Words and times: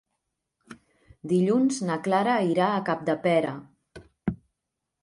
Dilluns 1.33 1.79
na 1.91 1.99
Clara 2.09 2.41
irà 2.55 2.71
a 2.71 2.81
Capdepera. 2.89 3.57